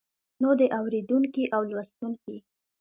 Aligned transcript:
نو 0.41 0.49
د 0.59 0.61
اوريدونکي 0.79 1.43
او 1.55 1.61
لوستونکي 1.71 2.37